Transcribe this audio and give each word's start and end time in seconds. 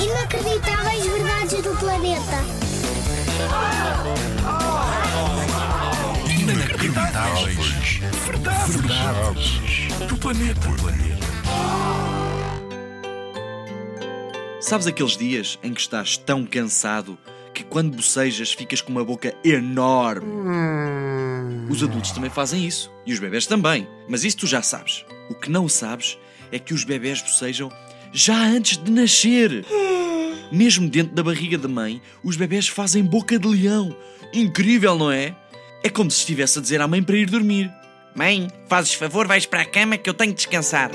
Inacreditáveis 0.00 1.06
verdades 1.06 1.62
do 1.62 1.76
planeta. 1.76 2.38
Inacreditáveis. 6.40 8.00
Verdades. 8.26 8.76
Verdades. 8.76 10.08
Do 10.08 10.16
planeta. 10.16 10.68
Sabes 14.60 14.86
aqueles 14.86 15.16
dias 15.16 15.58
em 15.62 15.74
que 15.74 15.80
estás 15.80 16.16
tão 16.16 16.46
cansado 16.46 17.18
que 17.52 17.64
quando 17.64 17.96
bocejas 17.96 18.52
ficas 18.52 18.80
com 18.80 18.92
uma 18.92 19.04
boca 19.04 19.34
enorme? 19.44 20.26
Os 21.68 21.82
adultos 21.82 22.12
também 22.12 22.30
fazem 22.30 22.64
isso. 22.64 22.92
E 23.04 23.12
os 23.12 23.18
bebés 23.18 23.46
também. 23.46 23.88
Mas 24.08 24.22
isso 24.22 24.38
tu 24.38 24.46
já 24.46 24.62
sabes. 24.62 25.04
O 25.28 25.34
que 25.34 25.50
não 25.50 25.68
sabes 25.68 26.18
é 26.52 26.58
que 26.58 26.74
os 26.74 26.84
bebés 26.84 27.20
bocejam 27.22 27.70
já 28.12 28.36
antes 28.36 28.76
de 28.78 28.90
nascer. 28.90 29.64
Mesmo 30.50 30.88
dentro 30.88 31.14
da 31.14 31.22
barriga 31.22 31.58
da 31.58 31.68
mãe, 31.68 32.00
os 32.22 32.36
bebés 32.36 32.68
fazem 32.68 33.04
boca 33.04 33.38
de 33.38 33.46
leão. 33.46 33.94
Incrível, 34.32 34.96
não 34.96 35.10
é? 35.10 35.34
É 35.82 35.88
como 35.88 36.10
se 36.10 36.20
estivesse 36.20 36.58
a 36.58 36.62
dizer 36.62 36.80
à 36.80 36.88
mãe 36.88 37.02
para 37.02 37.16
ir 37.16 37.26
dormir. 37.26 37.70
Mãe, 38.14 38.48
fazes 38.68 38.94
favor, 38.94 39.26
vais 39.26 39.46
para 39.46 39.62
a 39.62 39.66
cama 39.66 39.96
que 39.96 40.08
eu 40.08 40.14
tenho 40.14 40.32
de 40.32 40.36
descansar. 40.36 40.90